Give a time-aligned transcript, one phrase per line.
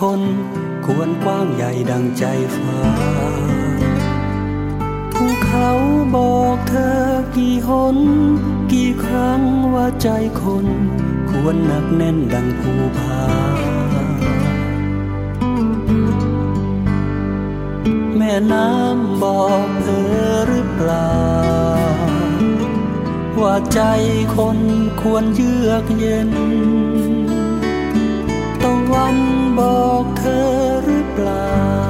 [0.00, 0.22] คน
[0.86, 2.24] ควรกว้างใหญ่ดังใจ
[2.56, 2.80] ฟ้า
[5.14, 5.70] ภูเขา
[6.16, 7.00] บอกเธอ
[7.36, 7.98] กี่หน
[8.72, 9.40] กี่ครั้ง
[9.74, 10.08] ว่าใจ
[10.42, 10.66] คน
[11.30, 13.22] ควรหนักแน่นดังภูผา
[18.16, 20.12] แม่น้ำบอกเธอ
[20.48, 21.14] หรือเปล่า
[23.40, 23.80] ว่าใจ
[24.36, 24.58] คน
[25.00, 26.30] ควรเยือกเย็น
[28.62, 29.18] ตะวัน
[29.60, 30.42] บอกเธอ
[30.84, 31.89] หรือเปล่าว่า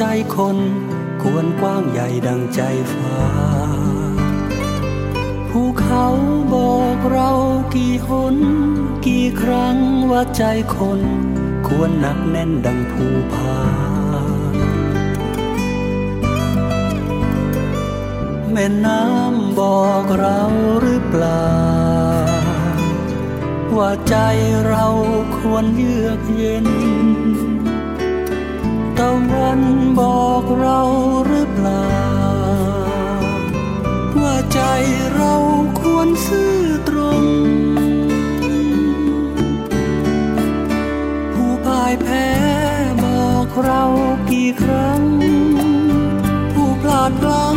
[0.02, 0.04] จ
[0.36, 0.58] คน
[1.22, 2.60] ควรกว้างใหญ่ดังใจ
[2.92, 3.18] ฟ้า
[5.48, 6.06] ภูเขา
[6.54, 7.30] บอกเรา
[7.74, 8.36] กี่หน
[9.06, 9.76] กี่ครั้ง
[10.10, 10.44] ว่าใจ
[10.76, 11.00] คน
[11.66, 13.58] ควรหนักแน่นดังภูผา
[18.52, 20.40] แม่น้ำบอกเรา
[20.80, 21.50] หรือเปล่า
[23.76, 24.16] ว่าใจ
[24.66, 24.86] เรา
[25.36, 26.66] ควรเยือกเย็น
[29.46, 29.64] วัน
[30.00, 30.80] บอกเรา
[31.26, 31.96] หรือเปล่า
[34.20, 34.60] ว่าใจ
[35.14, 35.34] เรา
[35.80, 36.56] ควรซื่อ
[36.88, 37.24] ตรง
[41.32, 42.28] ผู้พ่ายแพ้
[43.04, 43.82] บอกเรา
[44.30, 45.02] กี่ครั้ง
[46.52, 47.55] ผู้พลาดพลั้ง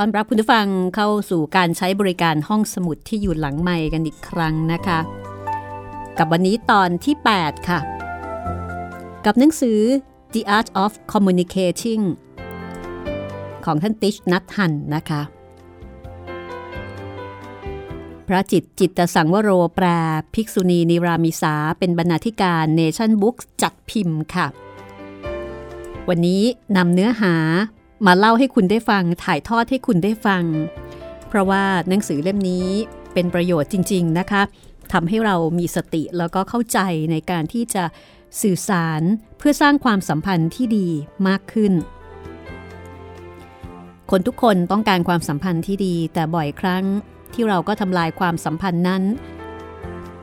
[0.00, 4.98] ตอนรับคุณผู้ฟังเข้าสู่การใช้บริการห้องสมุดที่อยู่หลังไมค์กันอีกครั้งนะคะ
[6.18, 7.80] กับวันนี้ตอนที่ 8 ค่ะ
[9.24, 9.80] กับหนังสือ
[10.34, 12.02] The Art of Communicating
[13.64, 15.22] ของท่านติชนัทหันนะคะ
[18.28, 19.86] พระจิตจิตสังวโรแปล
[20.34, 24.46] ภิกษุณีนิรามิสาเป็นบรรณาธิการเนชั่นบุ๊กจัดพิมพ์ค่ะ
[26.08, 26.42] วันนี้
[26.76, 27.34] นำเนื้อหา
[28.06, 30.44] มาเล่าให้คุณได้ฟัง ถ่ายทอดให้คุณได้ฟัง
[31.28, 32.66] เพราะว่าหนังสือเล่มนี้
[33.14, 34.42] เป็นประโยชน์จริง ๆนะคะ
[34.92, 36.78] ทำให้เรามีสติแล้วก็เข้าใจ
[37.10, 37.84] ในการที่จะ
[38.42, 39.02] สื่อสาร
[39.38, 40.88] เพื่อสร้างความสัมพันธ์ที่ดี
[41.28, 41.72] มากขึ้น
[44.10, 46.84] คนทุกคนต้องการความสัมพันธ์ที่ดี แต่บ่อยครั้ง
[47.34, 49.02] ที่เราก็ทำลายความสัมพันธ์นั้น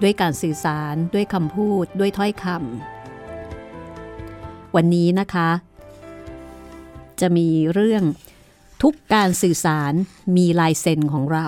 [0.01, 5.49] ด้วยการสื่อสารด้วยคำพูด ด้วยถ้อยคำวันนี้นะคะ
[7.21, 8.03] จะมีเรื่อง
[8.81, 9.93] ทุกการสื่อสาร
[10.37, 11.47] มีลายเซ็นของเรา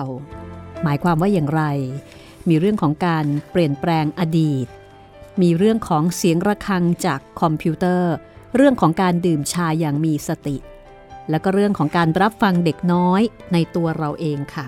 [0.82, 1.62] หมายความว่าอย่างไร
[2.48, 4.66] มีเรื่องของการเปลี่ยนแปลงอดีต
[5.42, 8.12] มีเรื่องของเสียงระฆังจากคอมพิวเตอร์
[8.56, 10.56] เรื่องของการดื่มชาอย่างมีสติ
[11.30, 13.20] แล้วก็เรื่องของการรับฟังเด็กน้อย
[13.52, 14.66] ในตัวเราเองค่ะ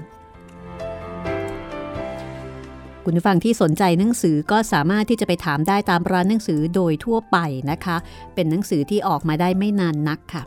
[3.04, 7.38] คุณผู้ฟังที่สนใจหนังสือก็สามารถที่จะไปถามได้ตามร้านหนังสือโดยทั่วไป
[7.70, 7.96] นะคะ
[8.34, 10.42] เป็นหนังสือที่ออกมาได้ไม่นานนักค่ะ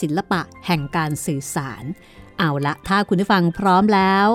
[0.00, 1.84] ศิลปะแห่งการสื่อสาร
[2.38, 4.26] เอาละถ้าคุณผู้ฟังพร้อมแล้ว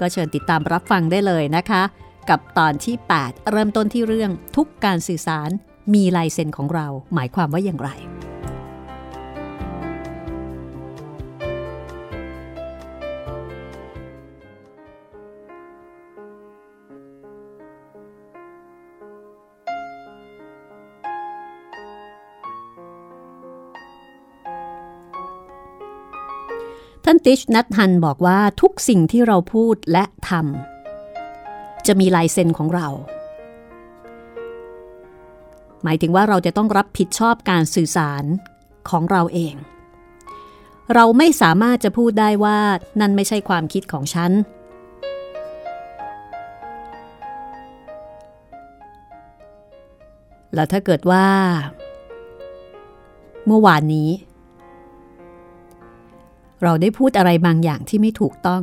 [0.00, 1.82] ก็เชิญติดตามรับฟังได้เลยนะคะ
[2.30, 5.50] กับตอนที่ 8 เริ่มต้นที่เรื่องทุกการสื่อสาร
[5.94, 7.90] มีลายเซ็นของเรา หมายความว่าอย่างไร
[27.04, 32.88] ท่านติชนัทฮันบอกว่าทุกสิ่งที่เราพูดและทำจะมีลายเซ็นของเรา
[35.82, 38.24] หมายถึงว่าเราจะต้องรับผิดชอบการสื่อสาร
[38.90, 39.54] ของเราเอง
[40.94, 42.58] เราไม่สามารถจะพูดได้ว่า
[43.00, 44.32] นั่นไม่ใช่ความคิดของฉัน
[50.54, 51.26] แล้วถ้าเกิดว่า
[53.46, 54.10] เมื่อวานนี้
[56.62, 58.62] เราได้พูดอะไรบางอย่างที่ไม่ถูกต้อง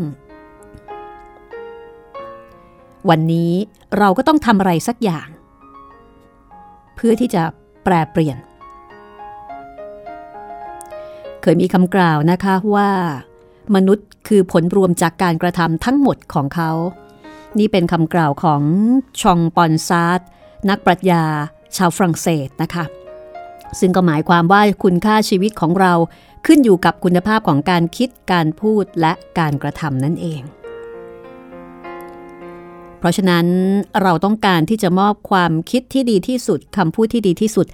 [3.09, 3.51] วันนี้
[3.97, 5.27] เราก็ต้องทำอะไรสักอย่าง
[6.95, 7.43] เพื่อที่จะ
[7.83, 8.37] แปลเปลี่ยน
[11.41, 12.89] เคยมีคำกล่าวนะคะว่า
[13.75, 16.71] มนุษย์คือผลรวมจากการกระทำทั้งหมดของเขา
[17.59, 18.61] นี่เป็นคำกล่าวของ
[19.21, 20.27] ชองปอนซาร์
[20.69, 21.23] นักปรัชญา
[21.77, 22.83] ชาวฝรั่งเศสนะคะ
[23.79, 25.93] ซึ่งก็หมายความว่าคุณค่าชีวิตของเรา
[26.45, 30.41] ขึ้นอยู่กับคุณภาพของการคิดการพูดและการกระทำนั่นเอง
[32.99, 33.45] เพราะฉะนั้น
[34.01, 37.67] เราต้องการที่จะมอบความคิดที่ดีที่สุดคำพูดที่ดีที่สุด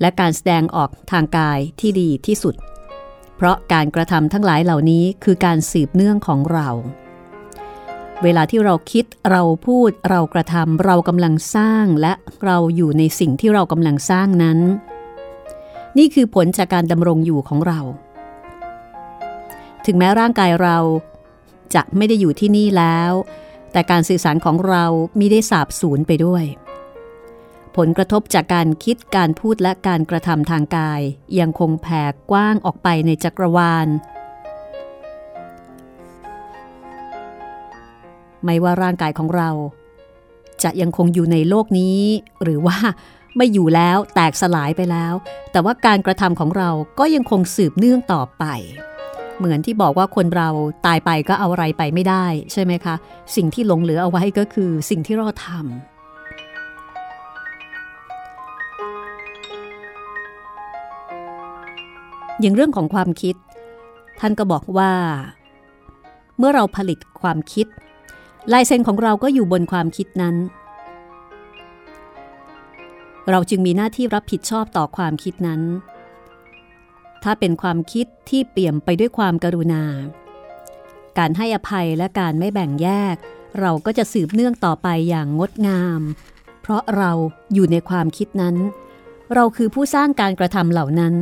[0.00, 2.54] และการแสดงออกทางกายที่ดีที่สุด
[3.36, 6.68] เพราะการกระทำทั้งหลายเหล่านี้คือการสืบเนื่องของเรา
[8.22, 12.12] เวลาที่เราคิดเราพูดเรากระทำเรากำลังสร้างและ
[12.44, 14.58] เราอยู่ในสิ่งที่เรากำลังสร้างนั้น
[15.98, 17.80] นี่คือผลจากการดำรงอยู่ของเรา
[19.86, 20.78] ถึงแม้ร่างกายเรา
[21.74, 23.12] จะไม่ได้อยู่ที่นี่แล้ว
[23.72, 24.84] แต่การสื่อสารของเรา
[25.18, 26.44] มิได้สาบสูญไปด้วย
[27.76, 31.00] ผลกระทบจากการคิดการพูดและการกระทำทางกาย
[31.38, 33.88] ยังคงแผ่กว้างออกไปในจักรวาล
[38.44, 39.50] ไม่ว่าร่างกายของเรา
[40.62, 42.00] จะยังคงอยู่ในโลกนี้
[42.42, 42.78] หรือว่า
[43.36, 45.14] ไม่อยู่แล้วแตกสลายไปแล้ว
[45.52, 48.44] แต่ว่าการกระทำของเราก็ยังคงสืบเนื่องต่อไป
[49.38, 50.48] เหมือนที่บอกว่าคนเรา
[50.86, 52.94] ตายไปก็เอาอะไรไปไม่ได้ใช่ไหมคะ
[53.36, 55.60] สิ่งที่หลงเหลือเอาไว้ก็คือสิ่งที่เราทำ
[62.40, 63.34] อย่างเรื่องของความคิด
[64.20, 64.92] ท่านก็บอกว่า
[66.38, 67.66] เมื่อเราผลิตความคิด
[68.52, 70.36] ลายเซ็นของเราก็อยู่บนความคิดนั้น
[73.30, 75.62] เราจึงมีหน้าที่รับผิดชอบต่อความคิดนั้น
[77.22, 79.84] ถ้าเป็นความคิดที่เปี่ยมไปด้วยความกรุณา
[81.18, 83.16] การให้อภัยและการไม่แบ่งแยก
[83.60, 86.00] เราก็จะสืบเนื่องต่อไปอย่างงดงาม
[86.62, 87.10] เพราะเรา
[87.54, 88.56] อยู่ในความคิดนั้น
[89.34, 91.14] เราคือผู้สร้างการกระทำเหล่านั้น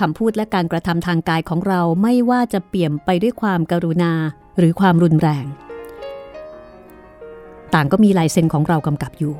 [0.00, 4.12] คำพูดและการกระทำทางกายของเราไม่ว่าจะเปี่ยมไปด้วยความกรุณา
[4.58, 5.44] หรือความรุนแรง
[7.74, 9.34] ต่างก็มีลายเซ็นของเรากำกับอยู่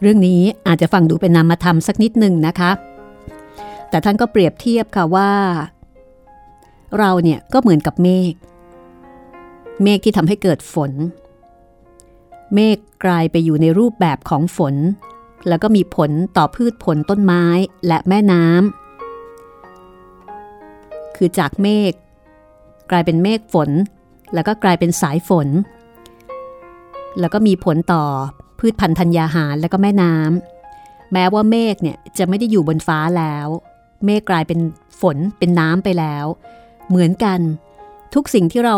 [0.00, 2.70] เรื่องนี้อาจจะฟังดูเป็นนามธรรมสักนิดหนึ่งนะคะ
[3.88, 5.32] แต่ท่านก็เปรียบเทียบค่ะว่า
[6.98, 8.34] เราเนี่ยก็เหมือนกับเมฆ
[9.82, 10.92] เมฆที่ทำให้เกิดฝน
[12.54, 14.74] เมฆกลายไปอยู่ในรูปแบบของฝน
[15.48, 17.44] แล้วก็มีผลต่อพืชผลต้นไม้
[17.86, 21.92] และแม่น้ำคือจากเมฆ
[22.90, 23.70] กลายเป็นเมฆฝน
[24.34, 25.48] แล้วก็กลายเป็นสายฝน
[27.20, 28.04] แล้วก็มีผลต่อ
[28.60, 33.46] พืชพันธุ์ธัญญาหารและก็แม่น้ำแม้ว่าเมฆเนี่ยจะไม่ได้อยู่บนฟ้าแล้ว
[34.04, 34.60] เมฆกลายเป็น
[35.00, 36.26] ฝนเป็นน้ำไปแล้ว
[36.88, 37.40] เหมือนกัน
[38.14, 38.76] ทุกสิ่งที่เรา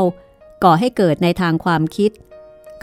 [0.65, 2.11] ก่อให้เกิดในทางความคิด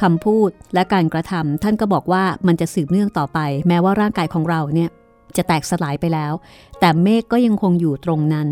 [0.01, 4.89] คำพูดและการกระทำท่านก็บอกว่ามันจะสืบเนื่องต่อไป แม้ว่าร่างกายของเราเนี่ย
[5.37, 6.33] จะแตกสลายไปแล้ว
[6.79, 8.49] แต่เมฆก็ยังคงอยู่ตรงนั้น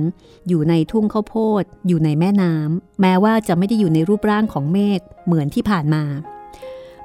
[0.47, 6.03] อยู่ในทุ่งข้าวโพด อยู่ในแม่น้ำแม้ว่าจะไม่ได้อยู่ในรูปร่างของเมฆเหมือนที่ผ่านมา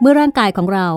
[0.00, 0.88] เมื่อร่างกายของเรา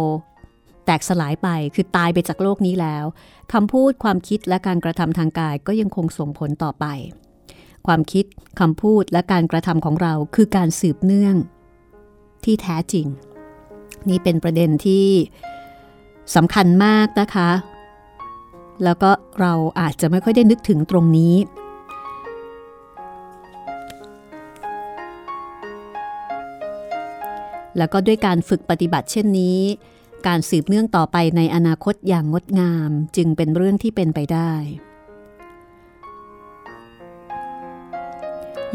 [0.86, 3.06] แตกสลายไปคือตายไปจากโลกนี้แล้ว
[3.54, 6.86] คำพูดความคิดและการกระทำทางกายก็ยังคงส่งผลต่อไป
[7.88, 8.26] ความคิด
[8.60, 11.36] คำพูดและการกระทำของเราคือการสืบเนื่อง
[12.44, 13.08] ที่แท้จริง
[14.10, 15.08] นี่เป็นประเด็นที่
[16.36, 17.50] สำคัญมากนะคะ
[18.84, 21.36] แล้วก็เราอาจจะไม่ค่อยได้นึกถึงตรงนี้
[27.78, 29.60] แล้วก็ด้วยการฝึกปฏิบัติเช่นนี้
[30.28, 34.54] การสืบเนื่องต่อไปในอนาคตอย่างงดงามจึงเป็นเรื่องที่เป็นไปได้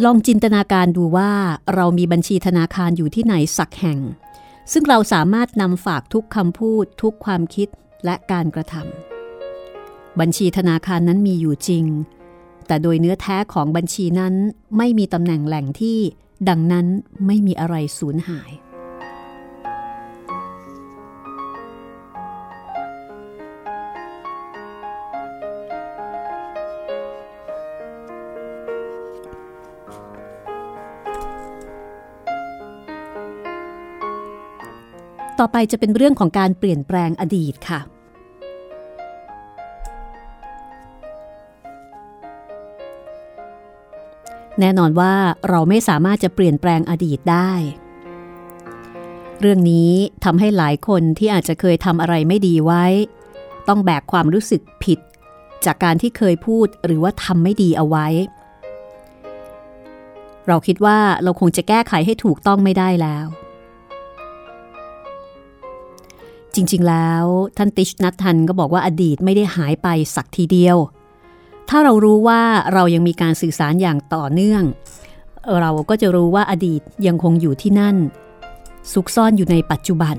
[0.04, 1.32] ลองจินตนาการดูว่า
[1.74, 3.98] เรามีบัญชีธนาคารอยู่ที่ไหนสักแห่ง
[4.72, 7.68] ซึ่งเราสามารถนำฝากทุกคำพูด ทุกความคิด
[8.04, 11.84] และการกระทำบัญชีธนาคารนั้นมีอยู่จริง
[12.66, 14.34] แต่โดยเนื้อแท้ของบัญชีนั้น
[14.76, 15.98] ไม่มีตำแหน่งแหล่งที่
[16.48, 16.86] ดังนั้น
[17.26, 18.50] ไม่มีอะไรสูญหาย
[35.40, 37.80] ต่อไปจะเป็นเรื่องของการเปลี่ยนแปลงอดีตค่ะ
[44.60, 45.14] แน่นอนว่า
[45.48, 47.52] เราไม่สามารถจะเปลี่ยนแปลงอดีตได้
[49.40, 49.92] เรื่องนี้
[50.24, 52.84] ทำให้หลายคนที่อาจจะเคยทำอะไรไม่ดีไว้
[53.68, 54.98] ต้องแบกความรู้สึกผิด
[55.64, 58.06] จากการที่เคยพูดหรือว่าทำไม่ดีเอาไว้
[60.46, 63.26] เราคิดว่าเราคงจะแก้ไขให้ถูกต้องไม่ได้แล้ว
[66.54, 67.24] จริง ๆ แล้ว
[67.56, 70.76] ท่านติชนัททันก็บอกว่าอดีตไม่ได้หายไปสักทีเดียว
[71.68, 72.40] ถ้าเรารู้ว่า
[72.74, 74.64] เรายังมีการสื่อสารอย่างต่อเนื่อง
[75.60, 77.96] เราก็จะรู้ว่าอดีตยังคงอยู่ที่นั่น
[78.92, 80.16] ซุกซ่อนอยู่ในปัจจุบัน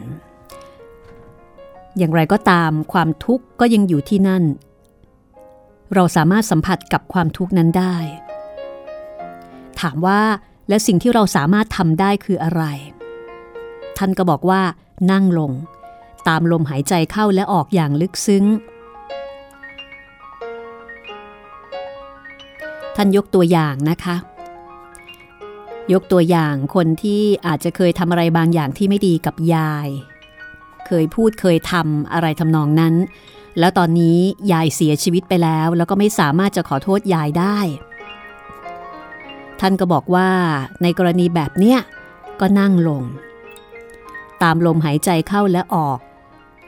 [1.97, 4.43] อย่างไรก็ตามความทุกข์ก็ยังอยู่ที่นั่น
[5.95, 7.95] เราสามารถสัมผัสกับความทุกข์นั้นได้
[9.79, 10.21] ถามว่า
[10.69, 12.63] และสิ่งที่เราสามารถทำได้คืออะไร
[13.97, 14.61] ท่านก็บอกว่า
[15.11, 15.51] นั่งลง
[16.27, 18.45] ตามลมหายใจเข้าและออกอย่างลึกซึ้ง
[22.95, 24.15] ท่านยกตัวอย่างนะคะ
[25.93, 29.87] ยกตัวอย่างคนที่อาจจะเคยทำอะไรบางอย่างที่ไม่ดีกับยาย
[30.87, 32.95] เคยพูดเคยทำอะไรทำนองนั้น
[33.59, 34.17] แล้วตอนนี้
[34.51, 37.57] ยายเสียชีวิตไปแล้ว แล้วก็ไม่สามารถจะขอโทษยายได้
[39.59, 40.29] ท่านก็บอกว่า
[40.81, 41.79] ในกรณีแบบเนี้ย
[42.39, 43.03] ก็นั่งลง
[44.43, 45.99] ตามลมหายใจเข้าและออก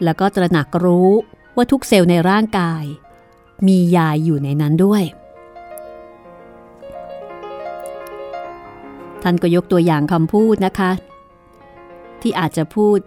[0.04, 1.10] แล้วก็ตระหนักรู้
[1.56, 2.84] ว่าทุกเซลล์ในร่างกาย
[3.68, 5.04] มียายอยู่ในนั้นด้วย
[9.24, 10.92] ท่านก็ยกตัวอย่างคำพูดนะคะ
[12.22, 13.00] ที่อาจจะพูด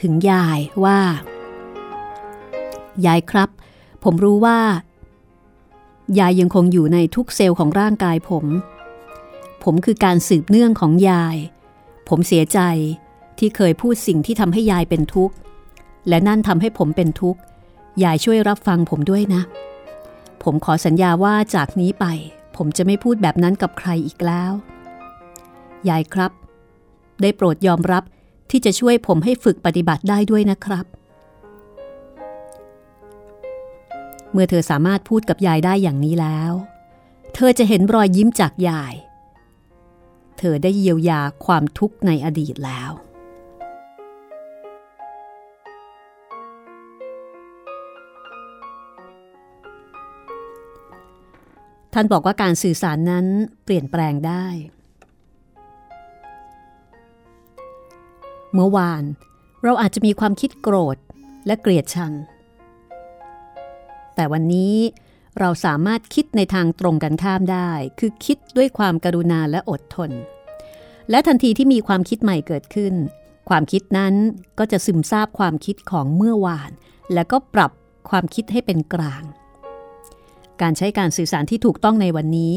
[0.00, 1.00] ถึงยายว่า
[3.06, 3.50] ยายครับ
[4.04, 4.58] ผมรู้ว่า
[6.18, 8.46] ยายยังคงอยู่ในทุกเซลล์ของร่างกายผม
[9.64, 11.36] ผมคือการสืบเนื่องของยาย
[12.08, 12.60] ผมเสียใจ
[13.38, 15.34] ที่เคยพูดสิ่งที่ทำให้ยายเป็นทุกข์
[16.08, 17.40] และนั่นทำให้ผมเป็นทุกข์
[18.02, 19.42] ยายช่วยรับฟังผมด้วยนะ
[20.42, 22.06] ผมขอสัญญาว่าจากนี้ไป
[22.56, 24.52] ผมจะไม่พูดแบบนั้นกับใครอีกแล้ว
[25.88, 26.32] ยายครับ
[27.22, 28.04] ได้โปรดยอมรับ
[28.50, 30.86] ที่จะช่วยผมให้ฝึกปฏิบัติได้ด้วยนะครับ
[34.32, 36.52] เมื่อเธอสามารถพูดกับยายได้อย่างนี้แล้ว
[37.34, 38.94] เธอจะเห็นรอยยิ้มจากยาย
[40.38, 42.90] เธอได้เยียวยาความทุกข์ในอดีตแล้ว
[51.94, 53.26] ท่านบอกว่าการสื่อสารนั้น
[53.64, 54.46] เปลี่ยนแปลงได้
[58.54, 59.02] เมื่อวาน
[59.64, 60.96] เราอาจจะมีความคิดโกรธ
[61.46, 62.12] และเกลียดชัง
[64.14, 64.74] แต่วันนี้
[65.38, 70.10] เราสามารถคิดในทางตรงกันข้ามได้ คือคิดด้วยความกรุณาและอดทน
[71.10, 72.94] และทันทีที่มีความคิดใหม่เกิดขึ้น
[73.48, 74.14] ความคิดนั้น
[74.58, 76.70] ก็จะซึมซาบความคิดของเมื่อวาน
[77.14, 77.72] และก็ปรับ
[78.10, 79.22] ความคิดให้เป็นกลาง
[80.62, 82.52] การใช้การสื่อสารที่ถูกต้องในวันนี้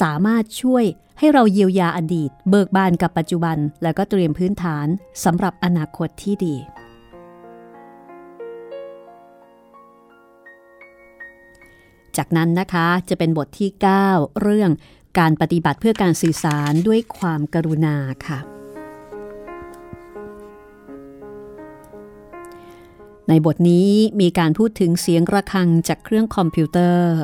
[0.00, 0.84] สามารถช่วย
[1.18, 4.86] ให้เราเยียวยาอดีต เบิกบานกับปัจจุบัน แล้วก็เตรียมพื้นฐาน
[5.24, 6.56] สำหรับอนาคตที่ดี
[12.16, 13.70] จากนั้นนะคะจะเป็นบทที่
[14.06, 14.70] 9 เรื่อง
[15.18, 17.96] การปฏิบัติเพื่อการสื่อสารด้วยความกรุณา
[18.26, 18.55] ค่ะ
[23.28, 23.90] ในบทนี้
[24.20, 27.14] มีการพูดถึงเสียงระฆังจากเครื่องคอมพิวเตอร์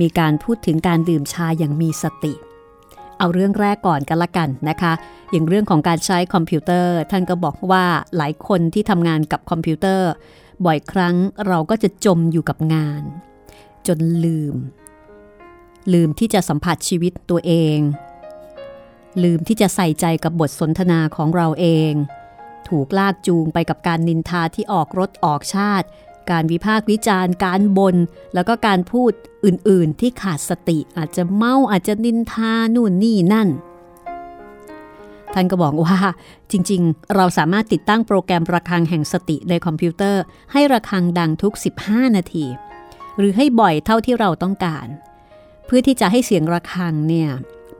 [0.00, 2.34] มีการพูดถึงการดื่มชาอย่างมีสติ
[3.18, 4.92] เอาเรื่องแรกก่อนกันละกันนะคะ
[5.30, 7.84] อย่างเรื่องของการใช้คอมพิวเตอร์ ท่านก็บอกว่า
[8.16, 10.10] หลายคนที่ทำงานกับคอมพิวเตอร์
[10.64, 13.02] บ่อยครั้งเราก็จะจมอยู่กับงาน
[13.86, 14.54] จนลืม
[15.92, 17.78] ลืมที่จะสัมผัสชีวิตตัวเอง
[19.22, 21.92] ลืมที่จะใส่ใจกับบทสนทนาของเราเอง
[22.74, 25.86] ถูกลากจูงไปกับการนินทาที่ออกรถออกชาติ
[26.30, 27.96] การวิพากษ์วิจารณ์ การบน
[28.34, 29.12] แล้วก็การพูด
[29.44, 33.48] อื่นๆ ที่ขาดสติอาจจะเมาอาจจะนินทานู่นนี่นั่น
[35.34, 35.96] ท่านก็บอกว่า
[36.50, 41.52] จริงๆ เราสามารถติดตั้งโปรแกรมระฆังแห่งสติในคอมพิวเตอร์ ให้ระฆังดังทุก
[41.84, 42.46] 15 นาที
[43.18, 44.86] หรือให้บ่อยเท่าที่เราต้องการ
[45.66, 47.30] เพื่อที่จะให้เสียงระฆังเนี่ย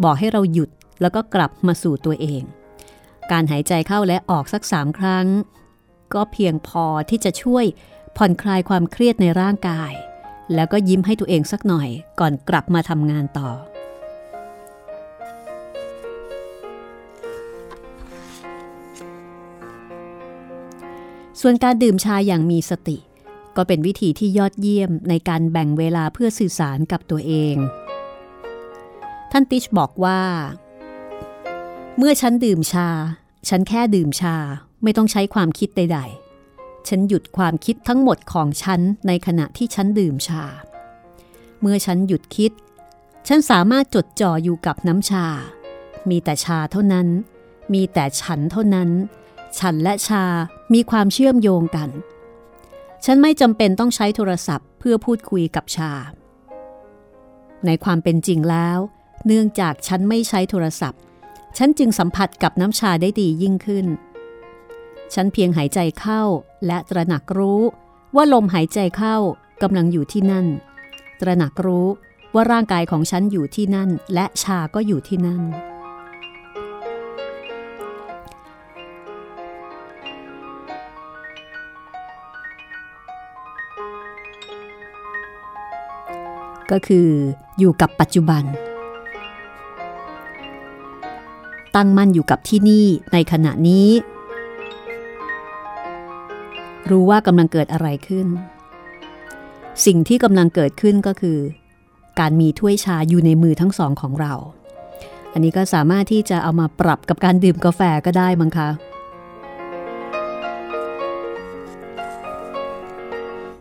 [0.04, 0.70] บอกให้เราหยุด
[1.00, 2.42] แล้วก็กลับมาสู่ตัวเอง
[3.32, 5.26] การหายใจเข้าและออกสักสามครั้ง
[6.14, 7.64] ก็เพียงพอที่จะช่วย
[8.16, 9.92] ผ่อนคลายความเครียดในร่างกาย
[10.54, 11.88] แล้วก็ยิ้มให้ตัวเองสักหน่อย
[12.20, 13.50] ก่อนกลับมาทำงานต่อ
[21.40, 22.98] ส่วนการดื่มชาอย่างมีสติ
[23.56, 27.56] ก็เป็นวิธีที่ยอดเยี่ยมในการแบ่งเวลาเพื่อสื่อสารกับตัวเอง
[29.32, 30.20] ท่านติชบอกว่า
[31.98, 32.88] เมื่อฉันดื่มชา
[33.48, 34.36] ฉันแค่ดื่มชา
[34.82, 35.98] ไม่ต้องใช้ความคิดใด
[36.42, 40.44] ๆ ฉันหยุดความคิดทั้งหมดของฉันในขณะที่ฉันดื่มชา
[41.60, 42.52] เมื่อฉันหยุดคิด
[43.28, 45.26] ฉันสามารถจดจ่ออยู่กับน้ำชา
[46.10, 47.08] มีแต่ชาเท่านั้น
[47.74, 48.90] มีแต่ฉันเท่านั้น
[49.58, 50.24] ฉันและชา
[50.74, 51.90] มีความเชื่อมโยงกัน
[53.04, 55.92] ฉันไม่จำเป็นต้องใช้โทรศัพท์ เพื่อพูดคุยกับชา
[57.66, 58.78] ในความเป็นจริงแล้ว
[59.26, 61.00] เนื่องจากฉันไม่ใช้โทรศัพท์
[61.58, 63.86] ฉันจึงสัมผัสกับน้ำชาได้ดียิ่งขึ้น
[65.14, 66.22] ฉันเพียงหายใจเข้า
[66.66, 67.60] และตระหนักรู้
[68.16, 69.16] ว่าลมหายใจเข้า
[69.62, 70.46] กำลังอยู่ที่นั่น
[71.20, 71.86] ตระหนักรู้
[72.34, 75.42] ว่าร่างกายของฉันอยู่ที่นั่น และชาก็อยู่ที่นั่น
[86.70, 87.08] ก็คือ
[87.58, 88.44] อยู่กับปัจจุบัน
[91.76, 93.88] ตั้งมั่นอยู่กับที่นี่ในขณะนี้
[96.90, 98.26] รู้ว่ากำลังเกิดอะไรขึ้น
[99.86, 101.38] สิ่งที่กำลังเกิดขึ้นก็คือ
[102.20, 104.34] การมีถ้วยชาอยู่ในมือทั้งสองของเรา
[105.32, 108.68] อันนี้ก็สามารถที่จะเอามาปรับกับการดื่มกาแฟก็ได้มั้งคะ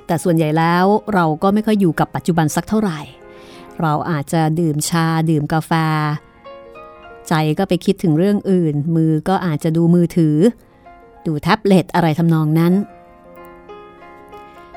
[0.07, 2.99] แต่ส่วนใหญ่แล้วเราก็ไม่ค่อยอยู่กับปัจจุบันสักเท่าไหร่
[3.81, 5.71] เราอาจจะดื่มชาดื่มกาแฟ
[7.29, 10.35] ใจก็ไปคิดถึงเรื่องอื่น มือก็อาจจะดูมือถือ
[11.25, 12.73] ดูแท็บเล็ตอะไรทำนองนั้น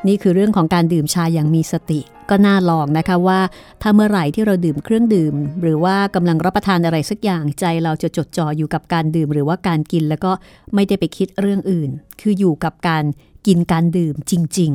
[0.07, 3.41] นี่คือเรื่องของการดื่มชาอย่างมีสติ ก็น่าลองนะคะว่า
[3.83, 10.33] ถ้าเมื่อไหร่ที่เราดื่มเครื่องดื่ม หรือว่ากำลังรับประทานอะไรสักอย่างใจเราจะจดจ่ออยู่กับการดื่มหรือว่าการกินแล้วก็
[10.75, 13.05] ไม่ได้ไปคิดเรื่องอื่น คืออยู่กับการ
[13.47, 14.73] กินการดื่มจริง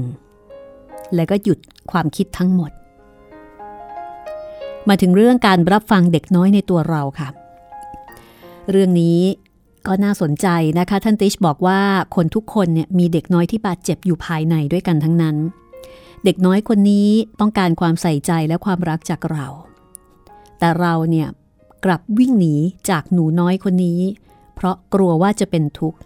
[0.55, 1.59] ๆ แล้วก็หยุด
[1.91, 2.71] ความคิดทั้งหมด
[4.89, 7.29] มาถึงเรื่องการรับฟังเด็กน้อยในตัวเราค่ะ
[8.69, 9.19] เรื่องนี้
[9.87, 10.47] ก็น่าสนใจ
[10.79, 11.79] นะคะ ท่านติชบอกว่า
[12.15, 15.37] คนทุกคนเนี่ยมีเด็กน้อยที่บาดเจ็บอยู่ภายในด้วยกันทั้งนั้น
[16.23, 19.47] เด็กน้อยคนนี้ต้องการความใส่ใจและความรักจากเรา
[20.59, 21.27] แต่เราเนี่ย
[21.85, 22.55] กลับวิ่งหนี
[22.89, 24.01] จากหนูน้อยคนนี้
[24.55, 25.99] เพราะกลัวว่าจะเป็นทุกข์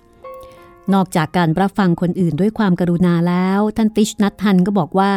[0.94, 5.14] นอกจากการรับฟังคนอื่นด้วยความกรุณาแล้ว ท่านติชนัททันก็บอกว่า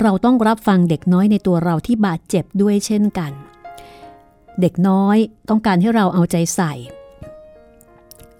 [0.00, 5.16] เราต้องรับฟังเด็กน้อยในตัวเราที่บาดเจ็บด้วยเช่นกันเเด็กน้อย
[5.48, 6.72] ต้องการให้เราเอาใจใส่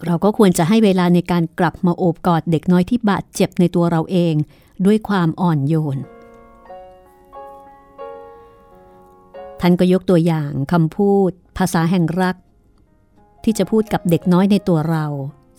[0.06, 4.34] เราก็ควรจะให้เวลาในการกลับมาโอบกอดเด็กน้อยที่บาดเจ็บในตัวเราเอง
[4.86, 5.98] ด้วยความอ่อนโยน
[9.60, 12.36] ท่านก็ยกตัวอย่างคำพูด ภาษาแห่งรัก
[13.44, 15.06] ที่จะพูดกับเด็กน้อยในตัวเรา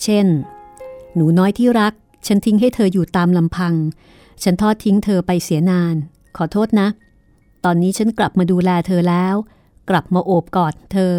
[0.04, 0.28] เช่น
[1.16, 1.94] หนูน้อยที่รัก
[2.28, 3.74] ฉันทิ้งให้เธออยู่ตามลำพัง
[4.44, 5.96] ฉันทอดทิ้งเธอไปเสียนาน
[6.38, 6.88] ขอโทษนะ
[7.66, 9.36] ตอนนี้ฉันกลับมาดูแลเธอแล้ว
[9.90, 11.14] กลับมาโอบกอดเธอ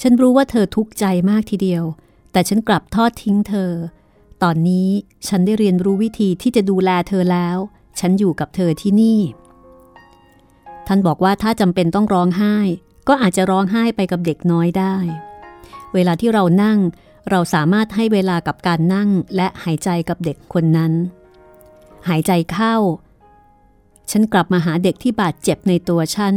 [0.00, 1.84] ฉันรู้ว่าเธอทุกข์ใจมากทีเดียว
[2.32, 3.72] แต่ฉันกลับทอดทิ้งเธอ
[4.42, 4.88] ตอนนี้
[5.28, 7.56] ฉันได้เรียนรู้วิธีที่จะดูแลเธอแล้ว
[8.00, 9.20] ฉันอยู่กับเธอที่นี่
[10.86, 12.56] ท่านบอกว่าถ้าจำเป็นต้องร้องไห้
[13.08, 14.94] ก็อาจจะร้องไห้ไปกับเด็กน้อยได้
[15.94, 16.78] เวลาที่เรานั่ง
[17.30, 20.92] เราสามารถให้เวลากับการนั่งและหายใจกับเด็กคนนั้น
[22.08, 22.76] หายใจเข้า
[24.10, 26.34] ฉันกลับมาหาเด็กที่บาดเจ็บในตัวฉัน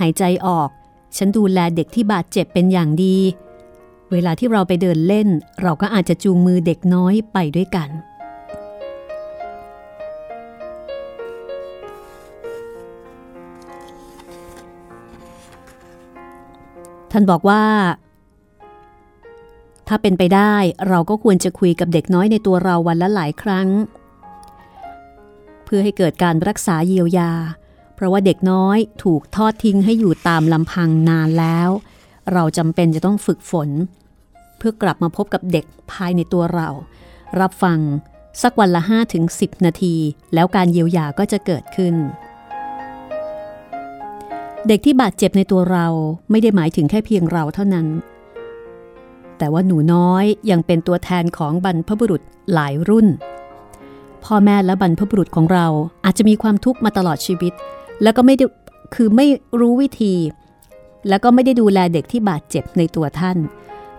[0.00, 0.70] หายใจออก
[1.16, 3.18] ฉันดูแลเด็กที่บาดเจ็บเป็นอย่างดี
[4.12, 5.28] เวลาที่เราไปเดินเล่น
[5.62, 7.88] เราก็อาจจะจูงมือเด็กน้อยไปด้วยกัน
[17.10, 17.62] ท่านบอกว่า
[19.88, 20.54] ถ้าเป็นไปได้
[20.88, 23.68] เราก็ควรจะคุยกับเด็กน้อยในตัวเราวันละหลายครั้ง
[25.64, 27.32] เพื่อให้เกิดการรักษาเยียวยา
[27.98, 31.70] เพราะว่าเด็กน้อยถูกทอดทิ้งให้อยู่ตามลำพังนานแล้ว
[32.32, 33.68] เราจำเป็นจะต้องฝึกฝน
[34.58, 36.68] เพื่อกลับมาพบกับเด็กภายในตัวเรา
[37.40, 37.78] รับฟัง
[38.42, 39.94] สักวันละ5ถึง10 นาที
[40.34, 41.94] แล้วการเยียวยาก็จะเกิดขึ้น
[44.68, 45.86] เด็กที่บาดเจ็บในตัวเรา
[46.30, 47.86] ไม่ได้หมายถึงแค่เพียงเราเท่านั้น
[49.38, 53.06] แต่ว่าหนูน้อยยังเป็นตัวแทนของบรรพบุรุษหลายรุ่น
[54.24, 55.66] พ่อแม่และบรรพบุรุษของเรา
[56.04, 57.52] อาจจะมีความทุกข์มาตลอดชีวิต
[58.02, 58.44] แล้วก็ไม่ได้
[58.94, 59.26] คือไม่
[59.60, 60.14] รู้วิธี
[61.08, 63.36] แล้วก็ไม่ได้ดูแลเด็กที่บาดเจ็บในตัวท่าน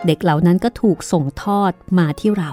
[0.06, 2.52] เด็กเหล่านั้นก็ถูกส่งทอดมาที่เรา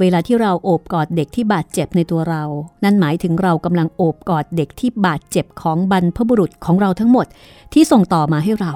[0.00, 2.42] เวลาที่เราโอบกอดเด็กที่บาดเจ็บในตัวเรา
[2.84, 7.26] นั่นหมายถึงเรากำลังโอบกอดเด็กที่บาดเจ็บของบรรพบุรุษของเราทั้งหมด
[7.72, 8.72] ที่ส่งต่อมาให้เรา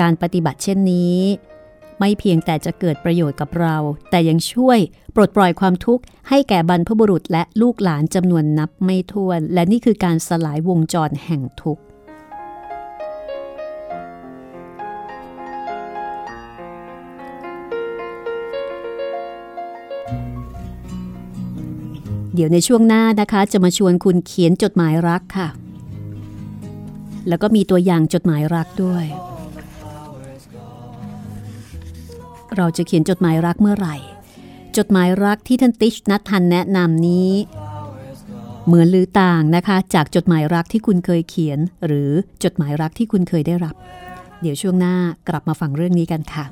[0.00, 1.16] การปฏิบัติเช่นนี้
[1.98, 3.76] ไม่เพียงแต่จะเกิดประโยชน์กับเรา
[4.10, 4.78] แต่ยังช่วย
[5.14, 11.84] ปลดปล่อยความทุกข์ให้แก่บรรพบุรุษและลูกหลานจำนวนนับไม่ถ้วน และนี่คือการสลายวงจรแห่งทุกข์
[22.34, 25.48] เดี๋ยวในช่วงหน้านะคะ จะมาชวนคุณเขียนจดหมายรักค่ะ
[27.28, 29.06] แล้วก็มีตัวอย่างจดหมายรักด้วย
[32.56, 33.96] เราจะเขียนจดหมายรักเมื่อไหร่
[34.76, 37.32] จดหมายรักที่ท่านติชนัททันแนะนำนี้
[38.66, 42.10] เหมือนหรือต่างนะคะ จากจดหมายรักที่คุณเคยเขียน หรือ
[42.44, 43.74] จดหมายรักที่คุณเคยได้รับ
[44.42, 44.94] เดี๋ยวช่วงหน้า
[45.28, 46.44] กลับมาฟังเรื่องนี้กันค่ะ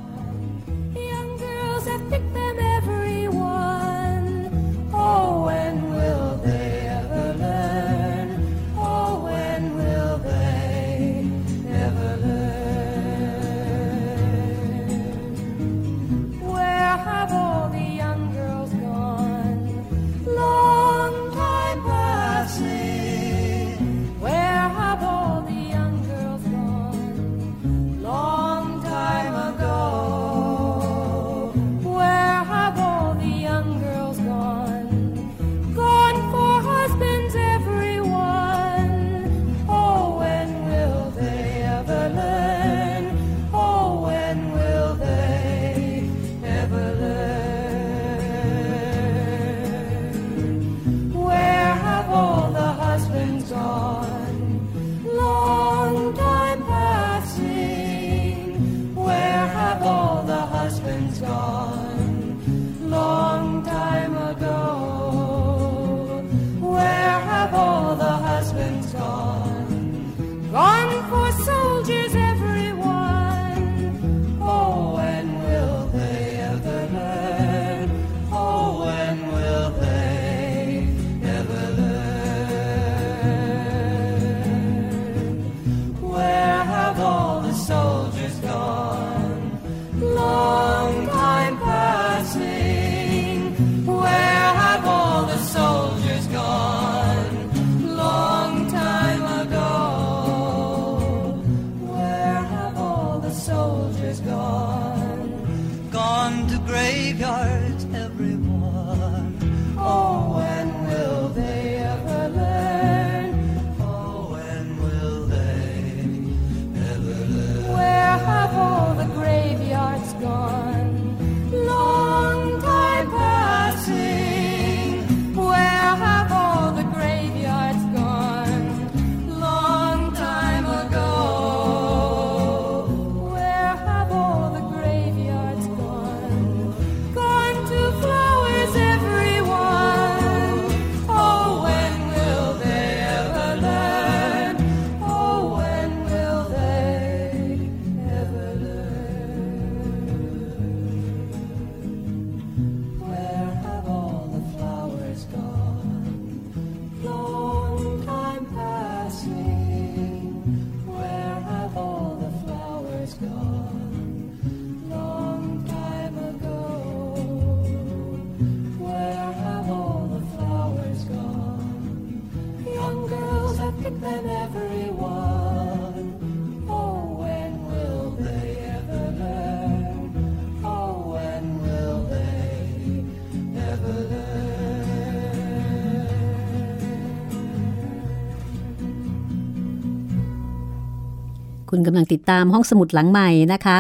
[191.71, 193.79] คุณกำลังติดตามห้องสมุดหลังใหม่นะคะ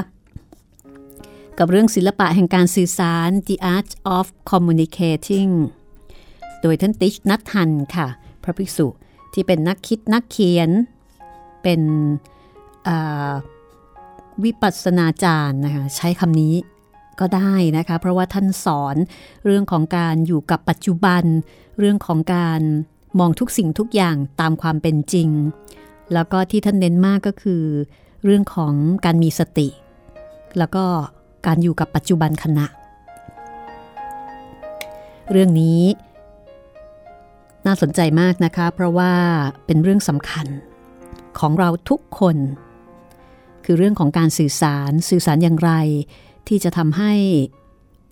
[1.58, 5.52] กับเรื่องศิลปะแห่งการสื่อสาร The Art of Communicating
[6.62, 8.06] โดยท่านติชนัทฮันค่ะ
[8.42, 8.86] พระภิกษุ
[9.32, 10.70] ที่เป็นนักคิดนักเขียน
[11.62, 11.80] เป็น
[14.44, 16.54] วิปัสสนาจารย์นะคะใช้คำนี้
[17.20, 18.96] ก็ได้นะคะ เพราะว่าท่านสอน
[19.44, 21.24] เรื่องของการอยู่กับปัจจุบัน
[21.78, 22.60] เรื่องของการ
[23.18, 25.28] มองทุกสิ่งทุกอย่างตามความเป็นจริง
[26.14, 27.62] แล้วก็ที่ท่านเน้นมากก็คือ
[28.24, 29.68] เรื่องของการมีสติ
[30.58, 30.84] แล้วก็
[31.46, 32.66] การอยู่กับปัจจุบันขณะ
[35.30, 35.82] เรื่องนี้
[37.66, 39.12] น่าสนใจมากนะคะ เพราะว่า
[39.66, 40.46] เป็นเรื่องสำคัญ
[41.38, 42.36] ของเราทุกคน
[43.64, 45.72] คือเรื่องของการสื่อสารสื่อสารอย่างไร
[46.48, 47.12] ที่จะทำให้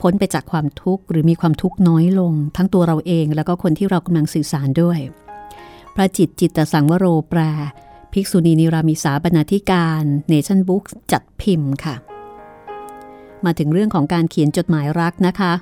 [0.00, 4.98] พ้นไปจากความทุกข์หรือมีความทุกข์น้อยลง ทั้งตัวเราเองแล้วก็คนที่เรากำลังสื่อสารด้วย
[5.94, 7.40] พระจิตจิตตสังวโรแปล
[8.12, 11.94] ภิกษุณีนิรามิสาบรรณาธิการเนชั่นบุ๊กจัดพิมพ์ค่ะ
[13.44, 15.52] มาถึงเรื่องของการเขียนจดหมายรักนะคะ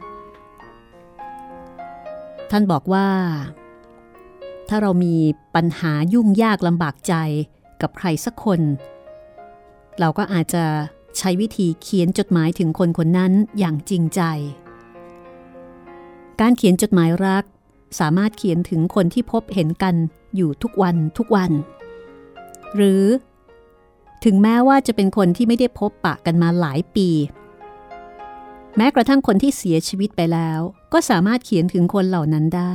[2.50, 3.08] ท่านบอกว่า
[4.68, 5.16] ถ้าเรามี
[5.54, 7.14] ปัญหายุ่งยากลำบากใจ
[7.82, 8.60] กับใครสักคน
[10.00, 10.64] เราก็อาจจะ
[11.18, 14.20] ใช้วิธีเขียนจดหมายถึงคนคนนั้นอย่างจริงใจ
[16.40, 17.44] การเขียนจดหมายรัก
[18.00, 19.94] สามารถเขียนถึงคนที่พบเห็นกัน
[20.36, 21.50] อยู่ทุกวันทุกวัน
[22.74, 23.04] หรือ
[24.24, 27.08] ถึงแม้ว่าจะเป็นคนที่ไม่ได้พบปะกันมาหลายปี
[28.76, 30.60] แม้กระทั่งคนที่เสียชีวิตไปแล้ว
[30.92, 32.74] ก็สามารถเขียนถึงคนเหล่านั้นได้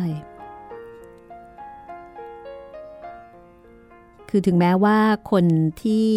[4.29, 4.99] คือถึงแม้ว่า
[5.31, 5.45] คน
[5.83, 6.11] ที่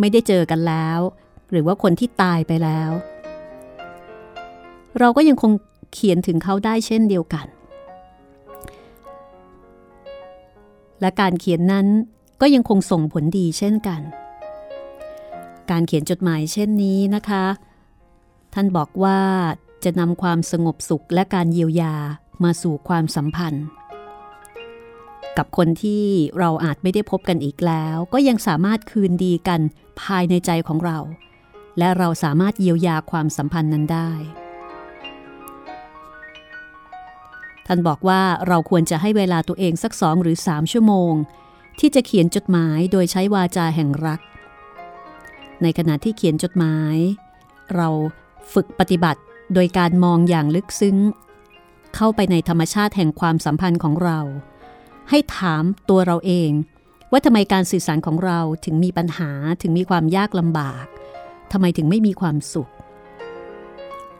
[0.00, 0.98] ไม่ได้เจอกันแล้ว
[1.50, 2.90] หรือว่าคนที่ตายไปแล้ว
[4.98, 5.52] เราก็ยังคง
[5.92, 7.46] เขียนถึงเขาได้เช่นเดียวกัน
[11.00, 11.86] และการเขียนนั้น
[12.40, 14.00] ก็ยังคงส่งผลดีเช่นกัน
[15.70, 17.44] การเขียนจดหมายเช่นนี้นะคะ
[18.54, 19.20] ท่านบอกว่า
[19.84, 21.94] จะนำความสงบสุขและการเยียวยา
[22.44, 23.66] มาสู่ความสัมพันธ์
[25.36, 26.04] กับคนที่
[26.38, 29.60] เราอาจไม่ได้พบกันอีกแล้ว ก็ยังสามารถคืนดีกัน
[30.00, 30.98] ภายในใจของเรา
[31.78, 34.10] และเราสามารถเยียวยาความสัมพันธ์นั้นได้
[37.66, 41.12] ท่านบอกว่าเราควรจะให้เวลาตัวเองสักสองหรือสามชั่วโมง
[41.78, 44.20] ที่จะเขียนจดหมายโดยใช้วาจาแห่งรัก
[45.62, 46.96] ในขณะที่เขียนจดหมาย
[47.74, 47.88] เรา
[48.52, 49.20] ฝึกปฏิบัติ
[49.54, 50.96] โดยการมองอย่างลึกซึ้ง
[51.96, 54.18] เข้าไปในธรรมชาติแห่งความสัมพันธ์ของเรา
[55.10, 56.50] ให้ถามตัวเราเอง
[57.10, 59.30] ว่าทำไมการสื่อสารของเราถึงมีปัญหา
[59.62, 60.84] ถึงมีความยากลำบาก
[61.52, 62.70] ทำไมถึงไม่มีความสุข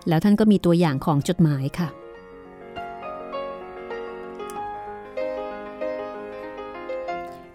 [0.09, 1.89] แล้วท่านก็มีตัวอย่างของจดหมายค่ะ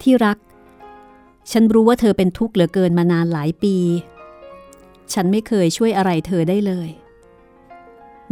[0.05, 0.37] ที่รัก
[1.51, 3.75] ฉันรู้ว่าเธอเป็นทุกข์เหลือเกินมานานหลายปี
[5.13, 6.89] ฉันไม่เคยช่วยอะไรเธอได้เลย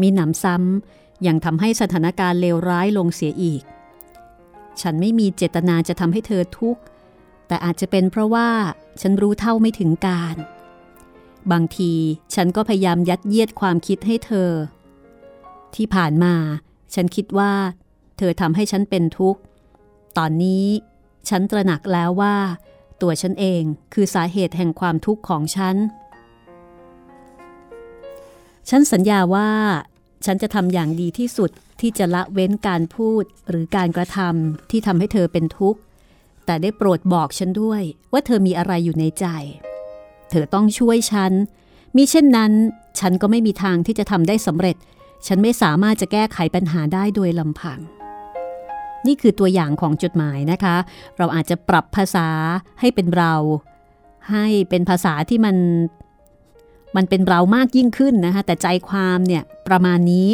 [0.01, 3.63] มีหนำซ้ำยังทำให้สถานการณ์เลวร้ายลงเสียอีก
[4.81, 6.81] ฉันไม่มีเจตนาจะทำให้เธอทุกข์
[7.47, 8.49] แต่อาจจะเป็นเพราะว่า
[9.01, 10.35] ฉันรู้เท่าไม่ถึงการ
[11.51, 11.93] บางที
[12.35, 14.49] ฉันก็พยายามยัดเยียดความคิดให้เธอ
[15.75, 16.35] ที่ผ่านมา
[16.93, 17.53] ฉันคิดว่า
[18.17, 19.41] เธอทำให้ฉันเป็นทุกข์
[20.17, 20.65] ตอนนี้
[21.29, 22.35] ฉันตระหนักแล้วว่า
[23.01, 23.61] ตัวฉันเอง
[23.93, 25.75] คือสาเหตุแห่งความทุกข์ของฉัน
[28.69, 29.49] ฉันสัญญาว่า
[30.25, 35.79] ฉันจะทำอย่างดีที่สุดที่จะละเว้นการพูดหรือการกระทำที่ทำให้เธอเป็นทุกข์
[36.45, 37.81] แต่ได้โปรดบอกฉันด้วย
[38.11, 39.25] ว่าเธอมีอะไรอยู่ในใจ
[40.29, 41.31] เธอต้องช่วยฉัน
[41.95, 42.51] มิเช่นนั้น
[42.99, 44.75] ฉันก็ไม่มีทางที่จะทำได้สำเร็จ
[45.27, 47.79] ฉันไม่สามารถจะแก้ไขปัญหาได้โดยลำพัง
[49.07, 50.75] นี่คือตัวอย่างของจดหมายนะคะ
[51.17, 52.27] เราอาจจะปรับภาษา
[52.79, 53.33] ให้เป็นเรา
[54.31, 55.55] ให้เป็นภาษาที่มัน
[56.95, 60.29] มันเป็นเรามากยิ่งขึ้นนะคะ แต่ใจความเนี่ยประมาณนี้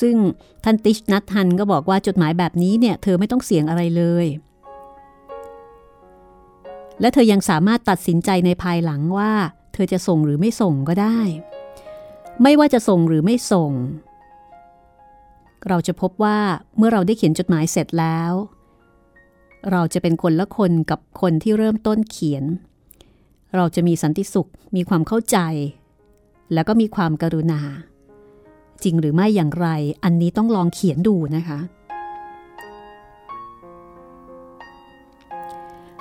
[0.00, 0.16] ซึ่ง
[0.64, 4.26] ท่านติชนัทฮันก็บอกว่าจดหมายแบบนี้เนี่ยเธอไม่ต้องเสียงอะไรเลย
[7.00, 9.32] และเธอยังสามารถตัดสินใจในภายหลังว่า
[9.74, 11.18] เธอจะส่งหรือไม่ส่งก็ได้
[12.42, 13.72] ไม่ว่าจะส่งหรือไม่ส่ง
[15.68, 16.38] เราจะพบว่า
[16.76, 18.32] เมื่อเราได้เขียนจดหมายเสร็จแล้ว
[19.70, 22.44] เราจะเป็นคนละคนกับคนที่เริ่มต้นเขียน
[23.56, 25.38] เราจะมีสันติสุข มีความเข้าใจ
[26.52, 27.60] แล้วก็มีความกรุณา
[28.82, 29.68] จริงหรือไม่อย่างไร
[30.04, 31.58] อันนี้ต้องลองเขียนดูนะคะ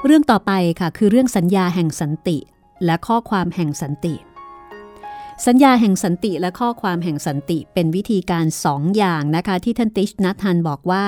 [0.05, 2.37] เรื่องต่อไปค่ะคือเรื่องสัญญาแห่งสันติ
[2.85, 4.15] และข้อความแห่งสันติ
[5.47, 11.05] สัญญาแห่งสันติและข้อความแห่งสันติเป็นวิธีการสองอย่างนะคะที่ท่านติชนัทฮันบอกว่า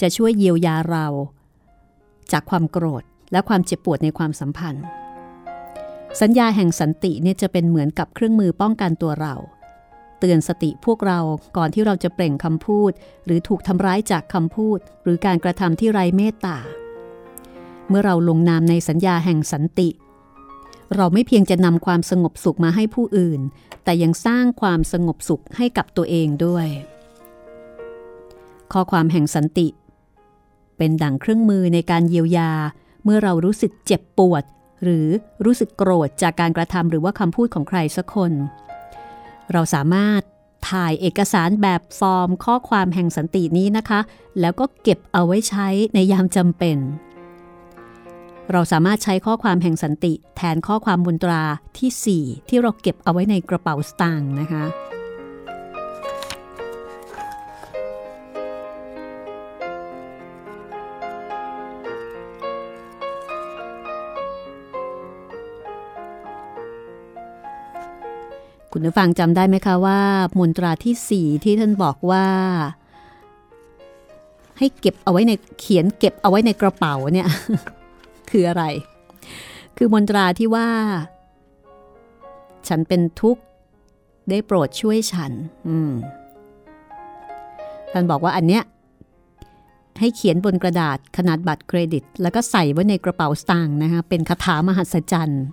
[0.00, 1.06] จะช่วยเยียวยาเรา
[2.32, 4.84] จากความโกรธและความเจ็บปวดในความสัมพันธ์
[6.20, 9.34] สัญญาแห่งสันติเนี่ยจะเป็นเหมือนกับเครื่องมือป้องกันตัวเรา
[10.18, 11.18] เตือนสติพวกเรา
[11.56, 12.92] ก่อนที่เราจะเปล่งคำพูด
[13.24, 16.58] หรือถูกทำร้ายจากคำพูด หรือการกระทำที่ไร้เมตตา
[17.88, 19.90] เมื่อเราลงนามในสัญญาแห่งสันติ
[20.96, 23.40] เราไม่เพียงจะนำความสงบสุขมาให้ผู้อื่น
[23.86, 26.66] แต่ยังสร้างความสงบสุขให้กับตัวเองด้วย
[28.72, 29.68] ข้อความแห่งสันติ
[30.76, 32.52] เป็นดั่งเครื่องมือในการเยียวยา
[33.04, 34.44] เมื่อเรารู้สึกเจ็บปวด
[34.82, 35.06] หรือ
[35.44, 38.32] รู้สึกโกรธจากการกระทำหรือว่าคำพูดของใครสักคน
[39.52, 40.20] เราสามารถ
[40.70, 44.00] ถ่ายเอกสารแบบฟอร์มข้อความแห่งสันตินี้นะคะ
[44.40, 46.78] แล้วก็เก็บเอาไว้ใช้ในยามจำเป็น
[48.52, 51.42] เราสามารถใช้ข้อความแห่งสันติ แทนข้อความบนตรา
[51.78, 54.64] ที่ 4 ที่เราเก็บเอาไว้ในกระเป๋าสตางค์นะคะ
[68.72, 70.00] คุณผู้ฟังจำได้ไหมคะว่า
[70.38, 72.26] มนตราที่ 4 ที่ท่านบอกว่า
[74.58, 77.28] ให้เก็บเอาไว้ในเขียนเก็บเอาไว้ในกระเป๋าเนี่ย
[78.38, 78.66] คืออะไร
[79.76, 80.68] คือมนตราที่ว่า
[82.68, 83.42] ฉันเป็นทุกข์
[84.30, 85.32] ได้โปรดช่วยฉัน
[85.68, 85.92] อืม
[87.92, 88.62] ท่านบอกว่าอันเนี้ย
[90.00, 95.44] ให้เขียนบนกระดาษขนาดบัตรเครดิต แล้วก็ใส่ไว้ในกระเป๋าสตางค์นะคะเป็นคาถามหัศจรรย์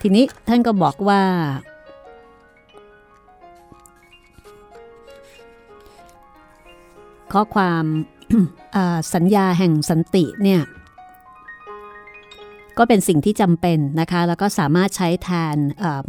[0.00, 1.20] ทีนี้ท่านก็บอกว่า
[7.32, 7.84] ข้อความ
[9.14, 10.62] สัญญาแห่งสันติเนี่ย
[12.78, 15.56] ก็เป็นสิ่งที่จำเป็นนะคะ แล้วก็สามารถใช้แทน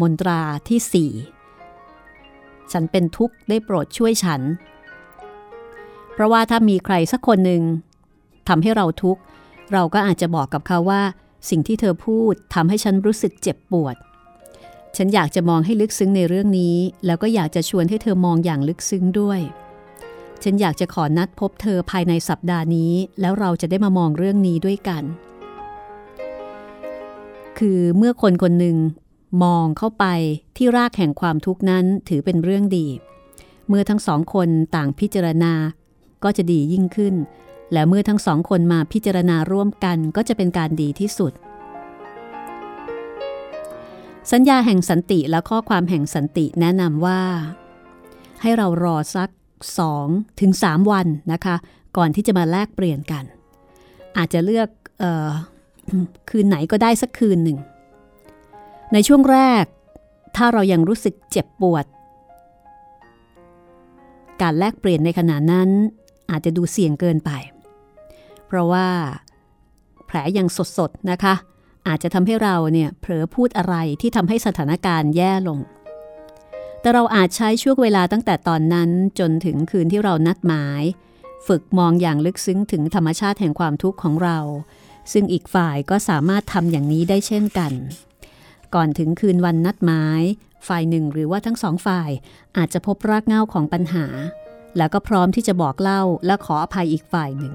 [0.01, 4.41] มนตราที่ 4 ฉันเป็นทุกข์ได้โปรดช่วยฉัน
[6.13, 7.63] เพราะว่าถ้ามีใครสักคนหนึ่ง
[8.47, 9.21] ทำให้เราทุกข์
[9.73, 11.01] เราก็อาจจะบอกกับเขาว่า
[11.49, 13.95] สิ่งที่เธอพูดทำให้ฉันรู้สึกเจ็บปวด
[14.97, 19.39] ฉันอยากจะมองให้ลึกซึ้งในเรื่องนี้ แล้วก็อยากจะชวนให้เธอมองอย่างลึกซึ้งด้วย
[20.43, 25.03] ฉันอยากจะขอนัดพบเธอภายในสัปดาห์นี้ แล้วเราจะได้มามองเรื่องนี้ด้วยกัน
[27.59, 28.77] คือเมื่อคนคนหนึ่ง
[29.43, 30.05] มองเข้าไป
[30.57, 32.87] ที่รากแห่งความทุกข์นั้นถือเป็นเรื่องดี
[33.67, 35.53] เมื่อทั้งสองคนต่างพิจารณา
[36.23, 37.15] ก็จะดียิ่งขึ้น
[37.73, 41.33] และเมื่อทั้งสองคนมาพิจารณาร่วมกันก็จะเป็นการดีที่สุด
[44.31, 47.21] สัญญาแห่งสันติและข้อความแห่งสันติแนะนำว่า
[48.41, 49.29] ให้เรารอสัก
[49.97, 51.55] 2ถึง3วันนะคะ
[51.97, 53.23] ก่อนที่จะมาแลกเปลี่ยนกัน
[54.17, 54.69] อาจจะเลือก
[55.03, 55.31] ออ
[56.29, 57.57] คืนไหนก็ได้สักคืนหนึ่ง
[58.93, 59.65] ในช่วงแรก
[60.35, 61.85] ถ้าเรายังรู้สึกเจ็บปวด
[64.41, 65.69] การแลกเปลี่ยนในขณะนั้น
[66.31, 67.31] อาจจะดูเสี่ยงเกินไป
[68.47, 68.87] เพราะว่า
[70.05, 70.47] แผลยัง
[70.77, 71.33] สดๆนะคะ
[71.87, 75.59] อาจจะทำให้เราเนี่ยเผลอพูดอะไรที่ทำให้สถานการณ์แย่ลง
[76.81, 78.89] แต่เราอาจใช้ช่วงเวลาตั้งแต่ตอนนั้น
[79.19, 80.83] จนถึงคืนที่เรานัดหมาย
[81.47, 84.39] ฝึกมองอย่างลึกซึ้งถึงธรรมชาติแห่งความทุกข์ของเรา
[85.11, 87.73] ซึ่งอีกฝ่ายก็สามารถทำอย่างนี้ได้เช่นกัน
[88.75, 90.21] ก่อนถึงคืนวันนัดหมาย
[90.67, 92.09] ฝ่ายหนึ่งหรือว่าทั้งสองฝ่าย
[92.57, 94.05] อาจจะพบรากเหง้าของปัญหา
[94.77, 97.53] แล้วก็พร้อมที่จะบอกเล่าและขออภัยอีกฝ่ายหนึ่ง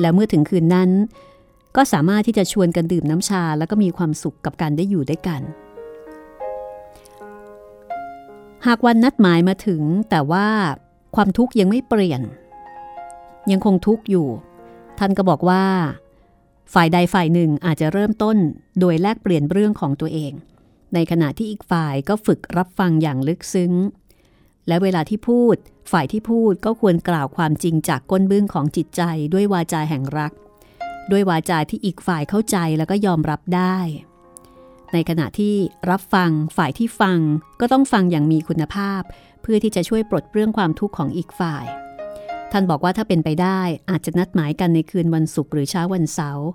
[0.00, 0.90] แล้วเมื่อถึงคืนนั้น
[1.76, 5.42] ก็สามารถที่จะชวนกันดื่มน้ำชาแล้วก็มีความสุขกับการได้อยู่ด้วยกัน
[8.66, 10.48] หากวันนัดหมายมาถึงแต่ว่า
[11.16, 12.22] ความทุกข์ยังไม่เปลี่ยน
[13.50, 14.28] ยังคงทุกข์อยู่
[14.98, 15.64] ท่านก็บอกว่า
[16.74, 18.36] ฝ่ายใดฝ่ายหนึ่งอาจจะเริ่มต้น
[18.80, 20.32] โดยแลกเปลี่ยนเรื่องของตัวเอง
[20.94, 23.72] ในขณะที่อีกฝ่ายก็ฝึกรับฟังอย่างลึกซึ้ง
[24.68, 25.56] และเวลาที่พูด
[25.92, 29.02] ฝ่ายที่พูดก็ควรกล่าวความจริงจากก้นบึ้งของจิตใจ
[29.34, 30.32] ด้วยวาจาแห่งรัก
[31.10, 33.78] ด้วยวาจาที่อีกฝ่ายเข้าใจแล้วก็ยอมรับได้
[34.92, 35.54] ในขณะที่
[35.90, 37.18] รับฟังฝ่ายที่ฟัง
[37.60, 39.02] ก็ต้องฟังอย่างมีคุณภาพ
[39.42, 41.64] เพื่อที่จะช่วยปลดเปลื้องความทุกข์ของอีกฝ่าย
[42.52, 43.60] ท่านบอกว่าถ้าเป็นไปได้
[43.90, 46.48] อาจจะนัดหมายกันในคืนวันศุกร์หรือเช้าวันเสาร์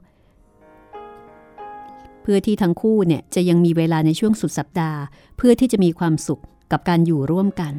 [2.21, 4.99] เพื่อที่ทั้งคู่เนี่ยจะยังมีเวลาในช่วงสุดสัปดาห์
[5.38, 7.73] เพื่อที่จะมีความสุขกับการอยู่ร่วมกัน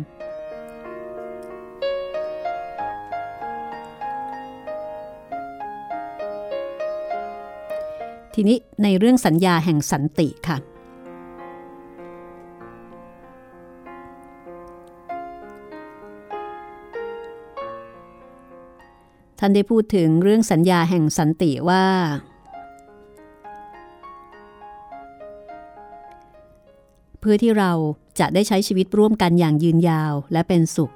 [8.35, 10.59] ทีนี้ในเรื่องสัญญาแห่งสันติค่ะ
[19.39, 21.85] ท่านได้พูดถึงเรื่องสัญญาแห่งสันติว่า
[27.20, 27.72] เพื่อที่เรา
[28.20, 30.93] จะได้ใช้ชีวิตร่วมกันอย่างยืนยาวและเป็นสุข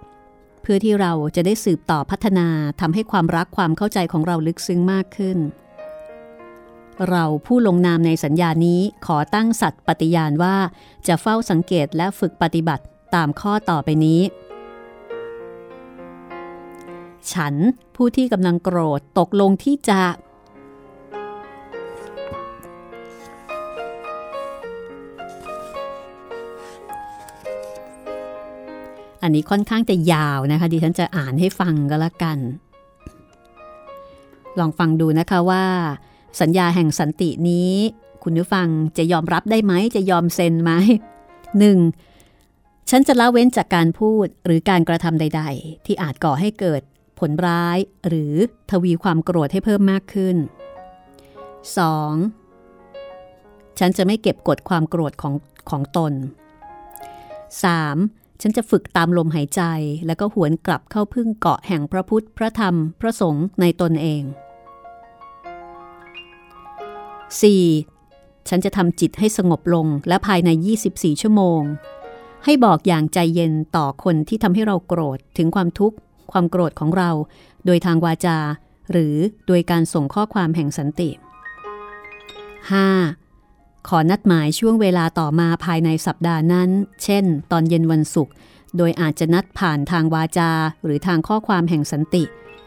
[0.65, 2.49] พพื่อที่เราจะได้สืบต่อพัฒนา
[2.81, 5.39] ทำให้ความรักความเข้าใจของเราลึกซึ้งมากขึ้น
[7.11, 10.57] เราผู้ลงนามในสัญญานี้ขอตั้งสัตย์ปฏิญาณว่า
[11.07, 12.85] จะเฝ้าสังเกตและฝึกปฏิบัติ
[13.15, 14.21] ตามข้อต่อไปนี้
[17.33, 17.55] ฉัน
[17.97, 20.01] ผู้ที่กำลังโกรธตกลงที่จะ
[29.23, 32.39] อันนี้ค่อนข้างจะยาวนะคะดิฉันจะอ่านให้ฟังก็แล้วกัน
[34.59, 35.65] ลองฟังดูนะคะว่า
[36.41, 37.73] สัญญาแห่งสันตินี้
[38.23, 38.69] คุณผู้ฟัง
[38.99, 40.73] จะยอมรับได้ไหม จะยอมเซ็นไหม
[41.59, 41.79] หนึ่ง
[42.91, 46.83] ฉันจะละเว้นจากการพูดหรือการกระทำใด ๆ ที่อาจก่อให้เกิด
[47.19, 47.79] ผลร้าย
[48.09, 48.35] หรือ
[48.71, 50.37] ทวีความโกรธให้เพิ่มมากขึ้น
[52.43, 53.79] 2.
[53.79, 55.35] ฉันจะไม่เก็บกดความโกรธของ
[55.71, 56.13] ของตน
[57.47, 58.41] 3.
[58.41, 59.63] ฉันจะฝึกตามลมหายใจ
[60.07, 64.46] แล้วก็หวนกลับเข้าพึ่งเกาะแห่งพระพุทธ พระธรรม พระสงฆ์ในตนเอง 4.
[68.49, 70.51] ฉันจะทำจิตให้สงบลงและภายใน
[70.87, 71.61] 24 ชั่วโมง
[72.45, 75.97] ให้บอกอย่างใจเย็นต่อคนที่ทำให้เราโกรธถึงความทุกข์
[76.33, 77.11] ความโกรธของเรา
[77.67, 78.39] โดยทางวาจา
[78.91, 79.17] หรือ
[79.47, 81.11] โดยการส่งข้อความแห่งสันติ
[83.09, 83.89] 5.
[83.89, 86.71] ขอนัดหมายช่วงเวลาต่อมาภายในสัปดาห์นั้น
[87.03, 88.35] เช่น ตอนเย็นวันศุกร์
[88.77, 90.51] โดยอาจจะนัดผ่านทางวาจา
[90.85, 92.25] หรือทางข้อความแห่งสันติ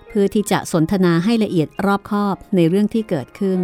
[0.09, 3.59] เพื่อที่จะสนทนาให้ละเอียดรอบคอบในเรื่องที่เกิดขึ้น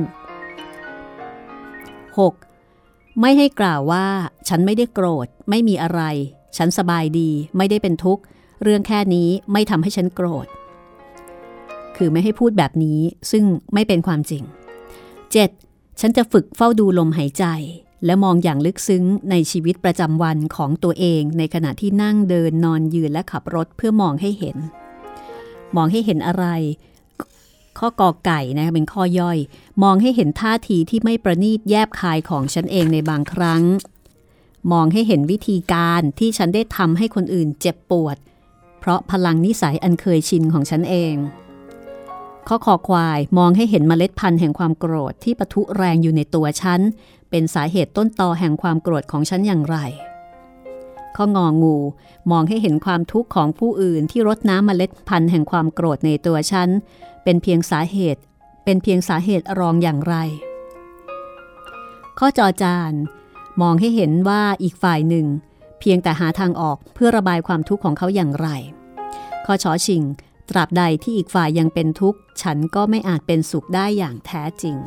[2.15, 3.21] 6.
[3.21, 4.05] ไม่ให้กล่าวว่า
[4.47, 6.01] ฉันไม่ได้โกรธ ไม่มีอะไร
[6.57, 8.23] ฉันสบายดี ไม่ได้เป็นทุกข์
[8.63, 10.47] เรื่องแค่นี้ไม่ทำให้ฉันโกรธ
[11.95, 12.99] คือไม่ให้พูดแบบนี้
[13.31, 13.43] ซึ่ง
[13.73, 14.43] ไม่เป็นความจริง
[15.21, 16.01] 7.
[16.01, 17.45] ฉันจะฝึกเฝ้าดูลมหายใจ
[18.05, 24.57] และมองอย่างลึกซึ้งในชีวิตประจำวันของตัวเองในขณะที่นั่งเดินนอนยืนและขับรถเพื่อมองให้เห็น
[25.75, 26.45] มองให้เห็นอะไร
[27.79, 29.37] ข้อกอไก่นะคะเป็นข้อย่อย
[29.83, 33.63] มองให้เห็นท่าทีที่ไม่ประนีตแยบคายของฉันเองในบางครั้ง
[34.71, 38.17] มองให้เห็นวิธีการที่ฉันได้ทำให้คนอื่นเจ็บปวด
[38.79, 41.15] เพราะพลังนิสัยอันเคยชินของฉันเอง
[42.47, 46.81] ข้อคอควายมองให้เห็นเมล็ดพันธุ์แห่งความโกรธที่ปะทุแรงอยู่ในตัวฉัน
[47.29, 49.77] เป็นสาเหตุต้นตอแห่งความโกรธของฉันอย่างไร
[51.17, 51.77] ข้ององู
[52.31, 56.69] มองให้เห็นความทุกข์ของผู้อื่นที่รดน้ำเมล็ดพันธุ์แห่งความโกรธในตัวฉัน
[57.23, 58.21] เป็นเพียงสาเหตุ
[58.63, 60.15] เป็นเพียงสาเหตุรองอย่างไร
[62.19, 62.93] ข้อจอจาน
[63.61, 65.25] มองให้เห็นว่าอีกฝ่ายหนึ่ง
[65.79, 68.47] เพียงแต่หาทางออกเพื่อระบายความทุกข์ของเขาอย่างไร
[69.45, 70.03] ข้อชอชิง
[70.49, 74.77] ตราบใดที่อีกฝ่ายยังเป็นทุกข์ ฉันก็ไม่อาจเป็นสุขได้อย่างแท้จริง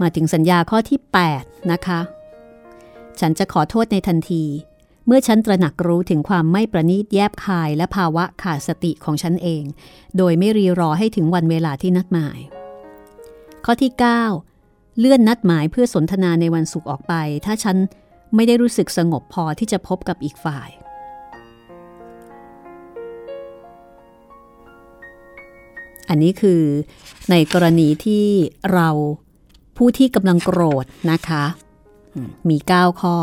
[0.00, 0.98] มาถึงสัญญาข้อที่
[1.34, 2.00] 8 นะคะ
[3.20, 4.44] ฉันจะขอโทษในทันที
[5.06, 9.64] เมื่อฉันตระหนักรู้ถึงความไม่ประนีตแยบคายและภาวะขาดสติของฉันเอง
[10.16, 12.38] โดยไม่รีรอให้ถึงวันเวลาที่นัดหมาย
[13.64, 13.92] ข้อที่
[14.44, 17.76] 9 เลื่อนนัดหมายเพื่อสนทนาในวันศุกร์ออกไป ถ้าฉัน
[18.34, 20.70] ไม่ได้รู้สึกสงบพอที่จะพบกับอีกฝ่าย
[26.08, 26.62] อันนี้คือ
[27.30, 28.26] ในกรณีที่
[28.72, 28.88] เรา
[29.76, 31.44] ผู้ที่กำลังโกรธนะคะ
[32.48, 33.16] มี 9 ข้อ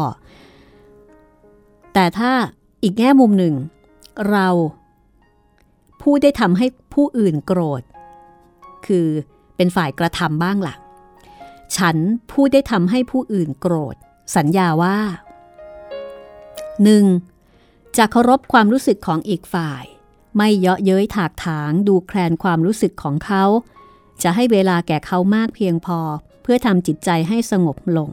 [1.94, 2.32] แต่ถ้า
[2.84, 3.54] อีกแง่มุมหนึ่ง
[4.30, 4.48] เรา
[6.02, 7.82] ผู้ได้ทำให้ผู้อื่นโกรธ
[8.86, 9.08] คือ
[9.56, 10.76] เป็นฝ่ายกระทำบ้างล่ะ
[11.78, 11.98] ฉัน
[12.32, 13.96] ผู้ได้ทำให้ผู้อื่นโกรธ
[14.36, 14.98] สัญญาว่า
[16.68, 17.98] 1.
[17.98, 19.84] จะเคารพความรู้สึกของอีกฝ่าย
[20.38, 23.44] ไม่เยาะเย้ยถากถางดูแคลนความรู้สึกของเขา
[24.24, 26.00] จะให้เวลาแก่เขามากเพียงพอ
[26.44, 28.10] เพื่อทำจิตใจให้สงบลง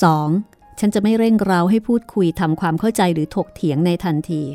[0.00, 0.80] 2.
[0.80, 4.48] ฉันจะไม่เร่งเร้าให้พูดคุยทำความเข้าใจหรือถกเถียงในทันที 3.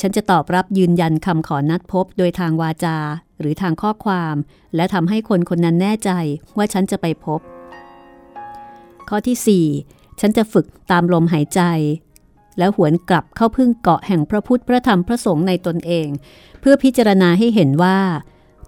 [0.00, 2.98] ฉันจะตอบรับยืนยันคำขอนัดพบโดยทางวาจา
[3.40, 4.36] หรือทางข้อความ
[4.74, 6.10] และทำให้คนคนนั้นแน่ใจ
[6.56, 7.40] ว่าฉันจะไปพบ
[9.08, 11.60] ข้อที่ 4 ฉันจะฝึกตามลมหายใจ
[12.58, 16.08] แล้วหวนกลับเข้าพึ่งเกาะแห่งพระพุทธพระธรรมพระสงฆ์ในตนเอง
[16.60, 17.98] เพื่อพิจารณาให้เห็นว่า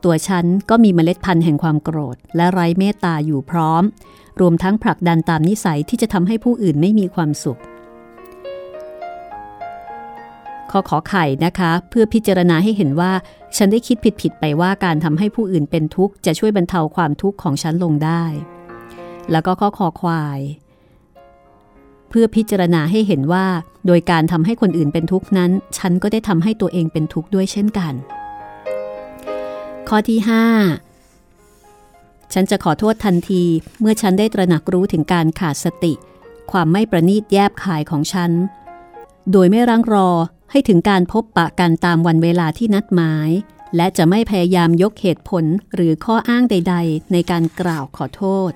[0.04, 3.82] ตัวฉันก็มีเมล็ดพันธุ์แห่งความโกรธ และไร้เมตตาอยู่พร้อม
[4.40, 7.60] รวมทั้งผลักดันตามนิสัยที่จะทำให้ผู้อื่นไม่มีความสุข
[10.70, 13.12] ข้อขอไข่นะคะ เพื่อพิจารณาให้เห็นว่า
[13.56, 18.24] ฉันได้คิดผิดๆไปว่าการทำให้ผู้อื่นเป็นทุกข์จะช่วยบรรเทาความทุกข์ของฉันลงได้
[19.30, 20.40] แล้วก็ข้อคอควาย
[22.08, 23.46] เพื่อพิจารณาให้เห็นว่า
[23.86, 27.94] โดยการทำให้คนอื่นเป็นทุกข์นั้น ฉันก็ได้ทำให้ตัวเองเป็นทุกข์ด้วยเช่นกัน
[29.88, 30.20] ข้อที่
[32.32, 33.44] ฉันจะขอโทษทันที
[33.80, 35.92] เมื่อฉันได้ตระหนักรู้ถึงการขาดสติ
[36.50, 38.30] ความไม่ประนีตแยบคายของฉัน
[39.32, 40.10] โดยไม่รังรอ
[40.50, 43.30] ให้ถึงการพบปะกันตามวันเวลาที่นัดหมาย
[43.76, 48.50] และจะไม่พยายามยกเหตุผลหรือข้ออ้างใด ๆ ในการกล่าวขอโทษ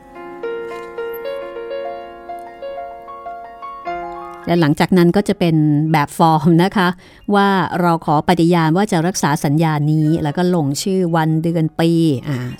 [4.46, 5.56] และหลังจากนั้นก็จะเป็น
[5.92, 6.88] แบบฟอร์มนะคะ
[7.34, 7.48] ว่า
[7.80, 11.90] เราขอปฏิญาณว่าจะรักษาสัญญานี้ แล้วก็ลงชื่อวันเดือนปี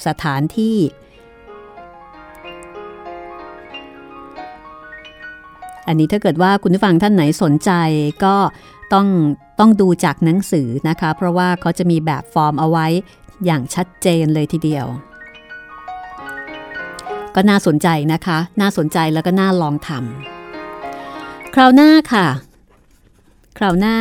[0.06, 0.76] สถานที่
[5.88, 7.70] อันนี้ถ้าเกิดว่าคุณผู้ฟังท่านไหนสนใจ
[8.24, 8.36] ก็
[8.92, 9.06] ต้อง
[9.60, 12.86] ต้องดูจากหนังสือนะคะ เพราะว่าเขาจะมีแบบฟอร์มเอาไว้
[13.44, 14.86] อย่างชัดเจนเลยทีเดียว
[17.34, 20.41] ก็น่าสนใจนะคะ น่าสนใจแล้วก็น่าลองทำ
[21.56, 22.26] คราวหน้าค่ะ
[23.58, 23.98] คราวหน้า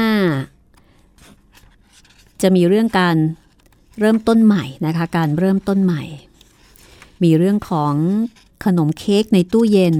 [2.41, 3.15] จะมีเรื่องการ
[3.99, 6.03] เริ่มต้นใหม่นะคะ การเริ่มต้นใหม่
[7.23, 7.93] มีเรื่องของ
[8.65, 9.97] ขนมเค้กในตู้เย็น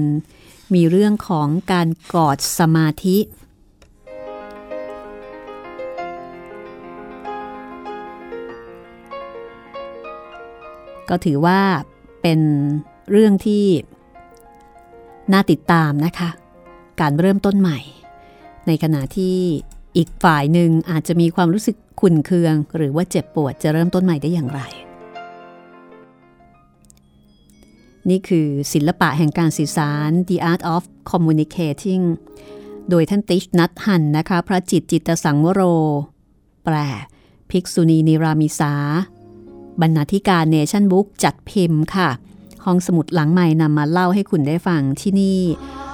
[0.74, 3.18] มีเรื่องของการกอดสมาธิ
[11.08, 11.60] ก็ถือว่า
[12.22, 12.40] เป็น
[13.10, 13.64] เรื่องที่
[15.32, 16.30] น่าติดตามนะคะ
[17.00, 17.78] การเริ่มต้นใหม่
[18.66, 19.36] ในขณะที่
[19.96, 24.60] อีกฝ่ายหนึ่งอาจจะมีความรู้สึกขุ่นเคือง หรือว่าเจ็บปวดจะเริ่มต้นใหม่ได้อย่างไร
[28.08, 32.04] นี่คือศิลปะแห่งการสื่อสาร The Art of Communicating
[32.90, 35.62] โดยท่านติชนัทหันนะคะ พระจิตจิตสังวโร
[36.64, 36.74] แปล
[37.50, 38.74] ภิกษุณีนิรามิสา
[39.80, 42.08] บรรณาธิการเนชั่นบุ๊กจัดพิมพ์ค่ะ
[42.64, 45.40] ห้องสมุดหลังใหม่นำมาเล่าให้คุณได้ฟังที่นี่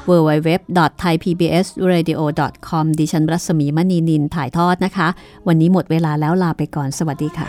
[0.09, 5.09] www.thaipbsradio.com ดิฉันรัศมีมณีนินถ่ายทอดนะคะ
[5.47, 7.49] วันนี้หมดเวลาแล้วลาไปก่อนสวัสดีค่ะ